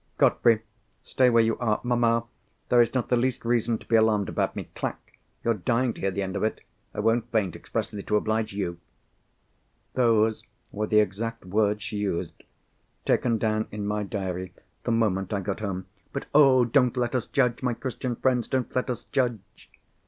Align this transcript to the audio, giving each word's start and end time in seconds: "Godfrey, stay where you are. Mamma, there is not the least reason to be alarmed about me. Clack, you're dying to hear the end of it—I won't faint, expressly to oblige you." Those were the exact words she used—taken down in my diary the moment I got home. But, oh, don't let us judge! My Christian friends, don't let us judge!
"Godfrey, 0.17 0.63
stay 1.03 1.29
where 1.29 1.43
you 1.43 1.59
are. 1.59 1.79
Mamma, 1.83 2.23
there 2.69 2.81
is 2.81 2.95
not 2.95 3.09
the 3.09 3.15
least 3.15 3.45
reason 3.45 3.77
to 3.77 3.85
be 3.85 3.95
alarmed 3.95 4.29
about 4.29 4.55
me. 4.55 4.63
Clack, 4.73 5.19
you're 5.43 5.53
dying 5.53 5.93
to 5.93 6.01
hear 6.01 6.09
the 6.09 6.23
end 6.23 6.35
of 6.35 6.43
it—I 6.43 6.99
won't 7.01 7.31
faint, 7.31 7.55
expressly 7.55 8.01
to 8.01 8.15
oblige 8.17 8.51
you." 8.51 8.79
Those 9.93 10.41
were 10.71 10.87
the 10.87 10.99
exact 11.01 11.45
words 11.45 11.83
she 11.83 11.97
used—taken 11.97 13.37
down 13.37 13.67
in 13.69 13.85
my 13.85 14.01
diary 14.01 14.55
the 14.85 14.91
moment 14.91 15.33
I 15.33 15.39
got 15.41 15.59
home. 15.59 15.85
But, 16.11 16.25
oh, 16.33 16.65
don't 16.65 16.97
let 16.97 17.13
us 17.13 17.27
judge! 17.27 17.61
My 17.61 17.75
Christian 17.75 18.15
friends, 18.15 18.47
don't 18.47 18.75
let 18.75 18.89
us 18.89 19.03
judge! 19.03 19.69